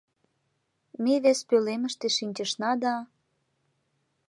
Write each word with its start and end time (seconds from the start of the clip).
Ме 1.03 1.15
вес 1.23 1.39
пӧлемыште 1.49 2.07
шинчышна 2.17 2.71
да... 2.83 2.95